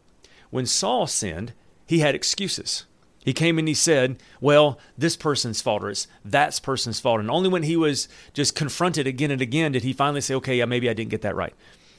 when 0.50 0.66
Saul 0.66 1.08
sinned, 1.08 1.54
he 1.86 2.00
had 2.00 2.16
excuses. 2.16 2.86
He 3.24 3.34
came 3.34 3.58
and 3.58 3.68
he 3.68 3.74
said, 3.74 4.22
Well, 4.42 4.80
this 4.98 5.16
person's 5.16 5.62
fault 5.62 5.84
or 5.84 5.90
it's 5.90 6.08
that 6.26 6.60
person's 6.62 7.00
fault. 7.00 7.20
And 7.20 7.32
only 7.32 7.50
when 7.50 7.64
he 7.64 7.78
was 7.78 8.08
just 8.34 8.56
confronted 8.56 9.08
again 9.08 9.32
and 9.32 9.42
again 9.42 9.72
did 9.72 9.84
he 9.84 9.94
finally 9.94 10.22
say, 10.22 10.36
Okay, 10.36 10.58
yeah, 10.58 10.66
maybe 10.66 10.90
I 10.90 10.94
didn't 10.94 11.12
get 11.12 11.22
that 11.22 11.36
right. 11.36 11.54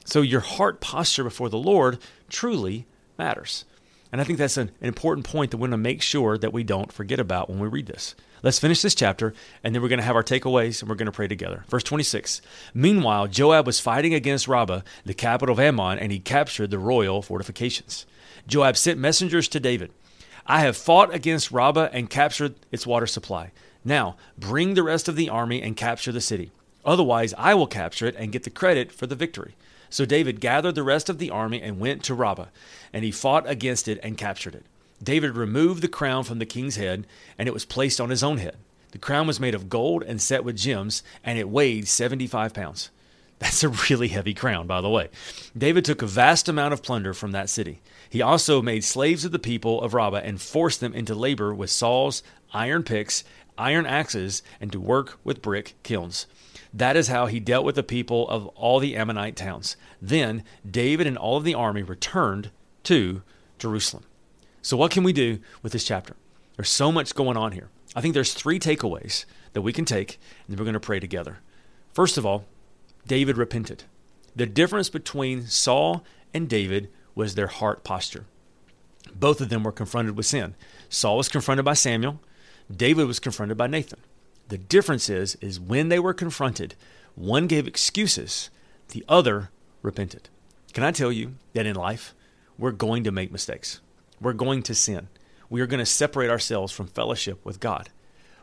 So 0.05 0.21
your 0.21 0.41
heart 0.41 0.81
posture 0.81 1.25
before 1.25 1.49
the 1.49 1.59
Lord 1.59 1.99
truly 2.29 2.87
matters. 3.19 3.65
And 4.13 4.21
I 4.21 4.25
think 4.25 4.39
that's 4.39 4.57
an, 4.57 4.71
an 4.81 4.87
important 4.87 5.27
point 5.27 5.51
that 5.51 5.57
we're 5.57 5.69
to 5.69 5.77
make 5.77 6.03
sure 6.03 6.39
that 6.39 6.53
we 6.53 6.63
don't 6.63 6.93
forget 6.93 7.19
about 7.19 7.49
when 7.51 7.59
we 7.59 7.67
read 7.67 7.87
this. 7.87 8.15
Let's 8.45 8.59
finish 8.59 8.83
this 8.83 8.95
chapter, 8.95 9.33
and 9.65 9.75
then 9.75 9.83
we're 9.83 9.89
going 9.89 9.99
to 9.99 10.05
have 10.05 10.15
our 10.15 10.23
takeaways 10.23 10.83
and 10.83 10.89
we're 10.89 10.97
going 10.97 11.07
to 11.07 11.13
pray 11.13 11.27
together. 11.27 11.65
Verse 11.69 11.83
26 11.83 12.43
Meanwhile, 12.75 13.29
Joab 13.29 13.67
was 13.67 13.81
fighting 13.81 14.13
against 14.13 14.47
Rabbah, 14.47 14.83
the 15.05 15.15
capital 15.15 15.55
of 15.55 15.59
Ammon, 15.59 15.99
and 15.99 16.13
he 16.13 16.21
captured 16.21 16.71
the 16.71 16.79
royal 16.79 17.23
fortifications. 17.23 18.05
Joab 18.47 18.77
sent 18.77 19.01
messengers 19.01 19.49
to 19.49 19.59
David 19.59 19.91
I 20.47 20.61
have 20.61 20.77
fought 20.77 21.15
against 21.15 21.51
Rabbah 21.51 21.89
and 21.93 22.11
captured 22.11 22.55
its 22.71 22.87
water 22.87 23.07
supply. 23.07 23.53
Now, 23.85 24.17
bring 24.39 24.75
the 24.75 24.83
rest 24.83 25.09
of 25.09 25.17
the 25.17 25.29
army 25.29 25.63
and 25.63 25.77
capture 25.77 26.13
the 26.13 26.21
city. 26.21 26.51
Otherwise, 26.85 27.33
I 27.39 27.55
will 27.55 27.67
capture 27.67 28.07
it 28.07 28.17
and 28.19 28.33
get 28.33 28.43
the 28.43 28.51
credit 28.51 28.93
for 28.93 29.07
the 29.07 29.15
victory. 29.15 29.55
So 29.89 30.05
David 30.05 30.41
gathered 30.41 30.75
the 30.75 30.83
rest 30.83 31.09
of 31.09 31.19
the 31.19 31.31
army 31.31 31.63
and 31.63 31.79
went 31.79 32.03
to 32.05 32.15
Rabbah, 32.15 32.47
and 32.93 33.05
he 33.05 33.11
fought 33.11 33.49
against 33.49 33.89
it 33.89 34.01
and 34.03 34.19
captured 34.19 34.55
it. 34.55 34.67
David 35.03 35.37
removed 35.37 35.83
the 35.83 35.89
crown 35.89 36.25
from 36.25 36.39
the 36.39 36.47
king's 36.47 36.77
head, 36.77 37.07
and 37.39 37.49
it 37.49 37.55
was 37.55 37.65
placed 37.65 38.01
on 38.01 38.11
his 38.11 38.23
own 38.23 38.39
head. 38.39 38.57
The 38.91 38.99
crown 38.99 39.27
was 39.27 39.41
made 39.41 39.55
of 39.55 39.69
gold 39.69 40.03
and 40.03 40.21
set 40.21 40.45
with 40.45 40.57
gems, 40.57 41.03
and 41.25 41.39
it 41.39 41.49
weighed 41.49 41.89
75 41.89 42.55
pounds. 42.55 42.91
That's 43.39 43.65
a 43.65 43.69
really 43.91 44.09
heavy 44.09 44.35
crown, 44.35 44.67
by 44.67 44.81
the 44.81 44.89
way. 44.89 45.11
David 45.57 45.85
took 45.85 46.03
a 46.03 46.07
vast 46.07 46.49
amount 46.49 46.73
of 46.73 46.83
plunder 46.83 47.13
from 47.13 47.33
that 47.33 47.51
city. 47.51 47.81
He 48.09 48.23
also 48.23 48.63
made 48.63 48.85
slaves 48.85 49.25
of 49.25 49.33
the 49.33 49.39
people 49.39 49.83
of 49.83 49.95
Rabbah 49.95 50.23
and 50.25 50.41
forced 50.41 50.81
them 50.81 50.95
into 50.95 51.15
labor 51.15 51.55
with 51.55 51.71
saws, 51.71 52.23
iron 52.53 52.85
picks, 52.85 53.25
iron 53.59 53.87
axes, 53.87 54.43
and 54.61 54.71
to 54.73 54.81
work 54.81 55.19
with 55.25 55.43
brick 55.43 55.75
kilns. 55.83 56.27
That 56.73 56.97
is 56.97 57.09
how 57.09 57.27
he 57.27 57.39
dealt 57.39 57.65
with 57.65 57.77
the 57.77 57.83
people 57.83 58.29
of 58.29 58.47
all 58.49 58.81
the 58.81 58.97
Ammonite 58.97 59.37
towns. 59.37 59.77
Then 60.03 60.43
David 60.69 61.07
and 61.07 61.17
all 61.17 61.37
of 61.37 61.45
the 61.45 61.55
army 61.55 61.83
returned 61.83 62.51
to 62.85 63.23
Jerusalem. 63.59 64.05
So, 64.63 64.77
what 64.77 64.91
can 64.91 65.05
we 65.05 65.13
do 65.13 65.39
with 65.63 65.73
this 65.73 65.85
chapter? 65.85 66.17
There's 66.57 66.71
so 66.71 66.91
much 66.91 67.15
going 67.15 67.37
on 67.37 67.53
here. 67.53 67.69
I 67.95 68.01
think 68.01 68.15
there's 68.15 68.35
three 68.35 68.59
takeaways 68.59 69.25
that 69.53 69.63
we 69.63 69.73
can 69.73 69.85
take, 69.85 70.19
and 70.49 70.59
we're 70.59 70.65
going 70.65 70.75
to 70.75 70.81
pray 70.81 70.99
together. 70.99 71.39
First 71.93 72.19
of 72.19 72.27
all, 72.27 72.45
David 73.07 73.37
repented. 73.37 73.85
The 74.35 74.47
difference 74.47 74.89
between 74.89 75.47
Saul 75.47 76.05
and 76.33 76.49
David 76.49 76.91
was 77.15 77.35
their 77.35 77.47
heart 77.47 77.85
posture. 77.85 78.25
Both 79.15 79.41
of 79.41 79.49
them 79.49 79.63
were 79.63 79.73
confronted 79.73 80.17
with 80.17 80.27
sin. 80.27 80.55
Saul 80.89 81.19
was 81.19 81.29
confronted 81.29 81.65
by 81.65 81.75
Samuel, 81.75 82.21
David 82.75 83.07
was 83.07 83.21
confronted 83.21 83.57
by 83.57 83.67
Nathan. 83.67 84.01
The 84.49 84.59
difference 84.59 85.09
is 85.09 85.37
is 85.37 85.61
when 85.61 85.89
they 85.89 85.99
were 85.99 86.15
confronted, 86.15 86.75
one 87.15 87.47
gave 87.47 87.67
excuses, 87.67 88.51
the 88.89 89.05
other 89.09 89.51
repented. 89.83 90.29
Can 90.73 90.83
I 90.83 90.91
tell 90.91 91.13
you 91.13 91.35
that 91.53 91.67
in 91.67 91.77
life, 91.77 92.15
we're 92.59 92.73
going 92.73 93.05
to 93.05 93.13
make 93.13 93.31
mistakes. 93.31 93.81
We're 94.21 94.33
going 94.33 94.63
to 94.65 94.75
sin. 94.75 95.09
We 95.51 95.61
are 95.61 95.67
going 95.67 95.79
to 95.79 95.87
separate 95.87 96.31
ourselves 96.31 96.73
from 96.73 96.87
fellowship 96.87 97.45
with 97.45 97.61
God. 97.61 97.91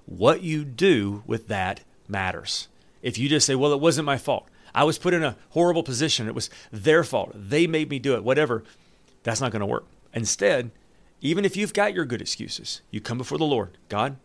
What 0.05 0.43
you 0.43 0.63
do 0.63 1.23
with 1.25 1.47
that 1.47 1.81
matters. 2.07 2.67
If 3.01 3.17
you 3.17 3.27
just 3.27 3.45
say, 3.47 3.55
well, 3.55 3.73
it 3.73 3.79
wasn't 3.79 4.05
my 4.05 4.17
fault, 4.17 4.47
I 4.73 4.83
was 4.83 4.97
put 4.97 5.13
in 5.13 5.23
a 5.23 5.37
horrible 5.49 5.83
position. 5.83 6.27
It 6.27 6.35
was 6.35 6.49
their 6.71 7.03
fault. 7.03 7.31
They 7.33 7.67
made 7.67 7.89
me 7.89 7.99
do 7.99 8.15
it, 8.15 8.23
whatever. 8.23 8.63
That's 9.23 9.41
not 9.41 9.51
going 9.51 9.61
to 9.61 9.65
work. 9.65 9.85
Instead, 10.13 10.71
even 11.21 11.45
if 11.45 11.55
you've 11.55 11.73
got 11.73 11.93
your 11.93 12.05
good 12.05 12.21
excuses, 12.21 12.81
you 12.89 12.99
come 12.99 13.17
before 13.17 13.37
the 13.37 13.45
Lord 13.45 13.77
God, 13.89 14.17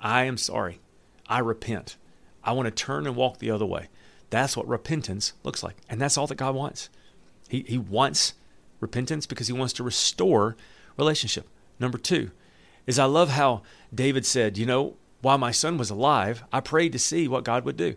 I 0.00 0.24
am 0.24 0.36
sorry. 0.36 0.80
I 1.28 1.38
repent. 1.40 1.96
I 2.42 2.52
want 2.52 2.66
to 2.66 2.70
turn 2.70 3.06
and 3.06 3.14
walk 3.14 3.38
the 3.38 3.50
other 3.50 3.66
way. 3.66 3.88
That's 4.30 4.56
what 4.56 4.66
repentance 4.66 5.34
looks 5.42 5.62
like. 5.62 5.76
And 5.88 6.00
that's 6.00 6.16
all 6.16 6.26
that 6.28 6.36
God 6.36 6.54
wants. 6.54 6.88
He, 7.48 7.64
he 7.66 7.78
wants 7.78 8.34
repentance 8.80 9.26
because 9.26 9.48
he 9.48 9.52
wants 9.52 9.72
to 9.74 9.82
restore 9.82 10.56
relationship. 10.96 11.46
Number 11.78 11.98
two 11.98 12.30
is 12.86 12.98
I 12.98 13.04
love 13.04 13.30
how 13.30 13.62
David 13.94 14.24
said, 14.24 14.56
you 14.56 14.66
know, 14.66 14.94
while 15.20 15.38
my 15.38 15.50
son 15.50 15.76
was 15.76 15.90
alive, 15.90 16.44
I 16.52 16.60
prayed 16.60 16.92
to 16.92 16.98
see 16.98 17.28
what 17.28 17.44
God 17.44 17.64
would 17.64 17.76
do. 17.76 17.96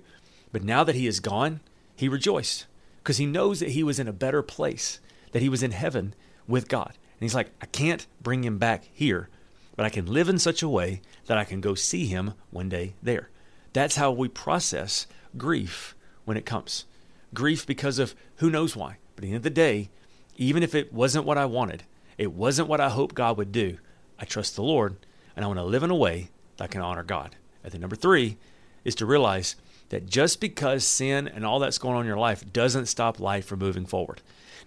But 0.51 0.63
now 0.63 0.83
that 0.83 0.95
he 0.95 1.07
is 1.07 1.19
gone, 1.19 1.61
he 1.95 2.09
rejoiced 2.09 2.65
because 2.97 3.17
he 3.17 3.25
knows 3.25 3.59
that 3.59 3.71
he 3.71 3.83
was 3.83 3.99
in 3.99 4.07
a 4.07 4.13
better 4.13 4.41
place, 4.41 4.99
that 5.31 5.41
he 5.41 5.49
was 5.49 5.63
in 5.63 5.71
heaven 5.71 6.13
with 6.47 6.67
God. 6.67 6.89
And 6.89 7.21
he's 7.21 7.35
like, 7.35 7.51
I 7.61 7.65
can't 7.65 8.07
bring 8.21 8.43
him 8.43 8.57
back 8.57 8.83
here, 8.93 9.29
but 9.75 9.85
I 9.85 9.89
can 9.89 10.05
live 10.05 10.29
in 10.29 10.39
such 10.39 10.63
a 10.63 10.69
way 10.69 11.01
that 11.25 11.37
I 11.37 11.43
can 11.43 11.61
go 11.61 11.75
see 11.75 12.05
him 12.05 12.33
one 12.51 12.69
day 12.69 12.95
there. 13.01 13.29
That's 13.73 13.95
how 13.95 14.11
we 14.11 14.27
process 14.27 15.07
grief 15.37 15.95
when 16.25 16.37
it 16.37 16.45
comes. 16.45 16.85
Grief 17.33 17.65
because 17.65 17.99
of 17.99 18.15
who 18.37 18.49
knows 18.49 18.75
why. 18.75 18.97
But 19.15 19.23
at 19.23 19.27
the 19.27 19.27
end 19.29 19.37
of 19.37 19.43
the 19.43 19.49
day, 19.49 19.89
even 20.37 20.63
if 20.63 20.75
it 20.75 20.93
wasn't 20.93 21.25
what 21.25 21.37
I 21.37 21.45
wanted, 21.45 21.83
it 22.17 22.33
wasn't 22.33 22.67
what 22.67 22.79
I 22.79 22.89
hoped 22.89 23.15
God 23.15 23.37
would 23.37 23.51
do, 23.51 23.77
I 24.19 24.25
trust 24.25 24.55
the 24.55 24.63
Lord 24.63 24.95
and 25.35 25.43
I 25.43 25.47
want 25.47 25.59
to 25.59 25.63
live 25.63 25.83
in 25.83 25.89
a 25.89 25.95
way 25.95 26.29
that 26.57 26.71
can 26.71 26.81
honor 26.81 27.03
God. 27.03 27.35
And 27.63 27.71
then 27.71 27.81
number 27.81 27.95
three 27.95 28.37
is 28.83 28.95
to 28.95 29.05
realize 29.05 29.55
that 29.93 30.07
just 30.07 30.41
because 30.41 30.83
sin 30.83 31.27
and 31.27 31.45
all 31.45 31.59
that's 31.59 31.77
going 31.77 31.93
on 31.93 32.01
in 32.01 32.07
your 32.07 32.17
life 32.17 32.51
doesn't 32.51 32.87
stop 32.87 33.19
life 33.19 33.45
from 33.45 33.59
moving 33.59 33.85
forward. 33.85 34.23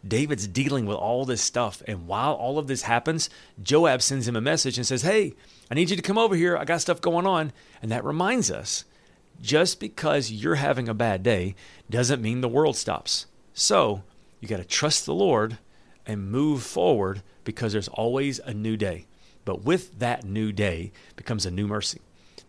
David's 0.06 0.46
dealing 0.46 0.86
with 0.86 0.96
all 0.96 1.24
this 1.24 1.42
stuff. 1.42 1.82
And 1.88 2.06
while 2.06 2.34
all 2.34 2.60
of 2.60 2.68
this 2.68 2.82
happens, 2.82 3.28
Joab 3.60 4.02
sends 4.02 4.28
him 4.28 4.36
a 4.36 4.40
message 4.40 4.78
and 4.78 4.86
says, 4.86 5.02
Hey, 5.02 5.34
I 5.68 5.74
need 5.74 5.90
you 5.90 5.96
to 5.96 6.02
come 6.02 6.16
over 6.16 6.36
here. 6.36 6.56
I 6.56 6.64
got 6.64 6.80
stuff 6.80 7.00
going 7.00 7.26
on. 7.26 7.52
And 7.82 7.90
that 7.90 8.04
reminds 8.04 8.52
us 8.52 8.84
just 9.42 9.80
because 9.80 10.30
you're 10.30 10.54
having 10.54 10.88
a 10.88 10.94
bad 10.94 11.24
day 11.24 11.56
doesn't 11.90 12.22
mean 12.22 12.40
the 12.40 12.48
world 12.48 12.76
stops. 12.76 13.26
So 13.52 14.04
you 14.40 14.46
got 14.46 14.58
to 14.58 14.64
trust 14.64 15.06
the 15.06 15.14
Lord 15.14 15.58
and 16.06 16.30
move 16.30 16.62
forward 16.62 17.22
because 17.42 17.72
there's 17.72 17.88
always 17.88 18.38
a 18.38 18.54
new 18.54 18.76
day. 18.76 19.06
But 19.44 19.64
with 19.64 19.98
that 19.98 20.22
new 20.24 20.52
day 20.52 20.92
becomes 21.16 21.44
a 21.44 21.50
new 21.50 21.66
mercy. 21.66 22.00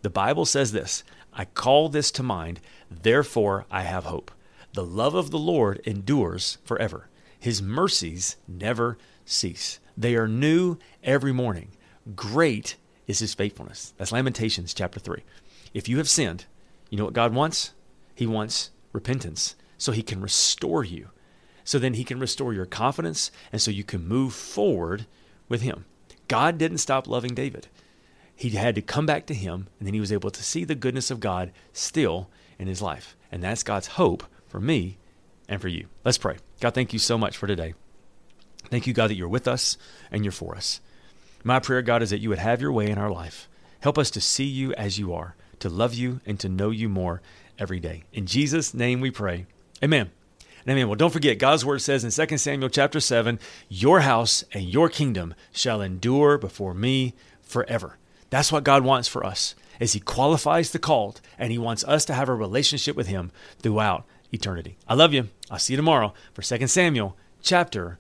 The 0.04 0.12
Bible 0.12 0.46
says 0.46 0.72
this 0.72 1.04
I 1.38 1.46
call 1.46 1.88
this 1.88 2.10
to 2.12 2.24
mind, 2.24 2.60
therefore 2.90 3.68
I 3.70 3.84
have 3.84 4.06
hope. 4.06 4.32
The 4.74 4.84
love 4.84 5.14
of 5.14 5.30
the 5.30 5.38
Lord 5.38 5.80
endures 5.86 6.58
forever. 6.66 7.10
His 7.40 7.62
mercies 7.62 8.38
never 8.48 8.98
cease. 9.24 9.80
They 9.96 10.16
are 10.16 10.28
new 10.28 10.78
every 11.04 11.32
morning. 11.32 11.70
Great 12.16 12.76
is 13.06 13.20
his 13.20 13.36
faithfulness. 13.36 13.94
That's 13.98 14.12
Lamentations 14.12 14.74
chapter 14.74 15.00
3. 15.00 15.24
If 15.76 15.88
you 15.88 16.00
have 16.00 16.10
sinned, 16.10 16.46
you 16.90 16.98
know 16.98 17.06
what 17.06 17.14
God 17.14 17.36
wants? 17.36 17.74
He 18.16 18.26
wants 18.26 18.72
repentance 18.92 19.56
so 19.78 19.92
he 19.92 20.02
can 20.02 20.22
restore 20.22 20.84
you. 20.84 21.10
So 21.64 21.78
then 21.78 21.94
he 21.94 22.04
can 22.04 22.20
restore 22.20 22.52
your 22.52 22.66
confidence 22.66 23.30
and 23.52 23.62
so 23.62 23.70
you 23.70 23.84
can 23.84 24.08
move 24.08 24.34
forward 24.34 25.06
with 25.48 25.62
him. 25.62 25.86
God 26.28 26.58
didn't 26.58 26.80
stop 26.80 27.08
loving 27.08 27.36
David 27.36 27.68
he 28.38 28.52
had 28.52 28.76
to 28.76 28.82
come 28.84 29.08
back 29.08 29.26
to 29.26 29.34
him, 29.34 29.68
and 29.80 29.88
then 29.88 29.96
he 29.96 30.00
was 30.00 30.12
able 30.12 30.30
to 30.30 30.44
see 30.44 30.64
the 30.64 30.76
goodness 30.76 31.10
of 31.10 31.20
God 31.20 31.52
still 31.74 32.30
in 32.60 32.68
his 32.68 32.84
life. 32.84 33.18
And 33.32 33.42
that's 33.42 33.64
God's 33.64 33.88
hope 33.88 34.24
for 34.48 34.62
me 34.62 35.00
and 35.50 35.60
for 35.60 35.68
you. 35.68 35.88
Let's 36.06 36.20
pray. 36.20 36.38
God, 36.60 36.76
thank 36.76 36.94
you 36.94 37.00
so 37.00 37.18
much 37.18 37.36
for 37.36 37.48
today. 37.48 37.74
Thank 38.66 38.86
you, 38.86 38.94
God, 38.94 39.10
that 39.10 39.16
you're 39.16 39.28
with 39.28 39.48
us 39.48 39.76
and 40.12 40.24
you're 40.24 40.32
for 40.32 40.56
us. 40.56 40.82
My 41.44 41.60
prayer, 41.60 41.82
God, 41.82 42.04
is 42.04 42.12
that 42.12 42.20
you 42.20 42.30
would 42.30 42.38
have 42.38 42.62
your 42.62 42.72
way 42.72 42.92
in 42.92 43.00
our 43.00 43.10
life. 43.10 43.50
Help 43.80 43.98
us 43.98 44.12
to 44.12 44.22
see 44.22 44.46
you 44.46 44.72
as 44.76 45.00
you 45.00 45.14
are, 45.16 45.36
to 45.60 45.70
love 45.70 45.96
you, 45.96 46.22
and 46.24 46.40
to 46.40 46.48
know 46.48 46.70
you 46.70 46.90
more 46.90 47.24
every 47.58 47.80
day. 47.80 48.04
In 48.14 48.28
Jesus' 48.28 48.72
name 48.72 49.02
we 49.02 49.10
pray. 49.10 49.48
Amen. 49.84 50.12
And 50.62 50.72
amen. 50.72 50.90
Well, 50.90 50.96
don't 50.96 51.14
forget, 51.14 51.40
God's 51.40 51.66
word 51.66 51.80
says 51.80 52.04
in 52.04 52.28
2 52.28 52.38
Samuel 52.38 52.70
chapter 52.70 53.00
7, 53.00 53.40
Your 53.68 54.02
house 54.02 54.44
and 54.52 54.66
your 54.66 54.90
kingdom 54.90 55.34
shall 55.52 55.82
endure 55.82 56.38
before 56.38 56.76
me 56.76 57.16
forever. 57.42 57.98
That's 58.30 58.52
what 58.52 58.64
God 58.64 58.84
wants 58.84 59.08
for 59.08 59.26
us. 59.26 59.56
Is 59.80 59.94
he 59.94 60.00
qualifies 60.00 60.72
the 60.72 60.80
called 60.80 61.22
and 61.38 61.52
he 61.52 61.58
wants 61.58 61.84
us 61.84 62.04
to 62.06 62.14
have 62.14 62.30
a 62.30 62.36
relationship 62.36 62.96
with 62.96 63.08
him 63.08 63.32
throughout 63.60 64.06
eternity. 64.34 64.78
I 64.88 64.96
love 64.96 65.14
you. 65.14 65.30
I'll 65.50 65.60
see 65.60 65.74
you 65.74 65.78
tomorrow 65.78 66.14
for 66.34 66.42
2 66.42 66.68
Samuel 66.68 67.16
chapter 67.42 68.00